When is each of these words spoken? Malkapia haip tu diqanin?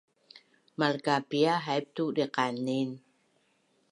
Malkapia 0.79 1.53
haip 1.65 1.85
tu 1.95 2.03
diqanin? 2.15 2.89